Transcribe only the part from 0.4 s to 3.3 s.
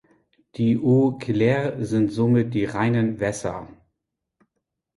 Die "eaux claires" sind somit die "reinen